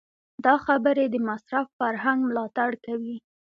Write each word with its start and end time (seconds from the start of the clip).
دا 0.45 0.55
خبرې 0.65 1.05
د 1.09 1.15
مصرف 1.27 1.67
فرهنګ 1.79 2.19
ملاتړ 2.29 2.69
کوي. 2.85 3.17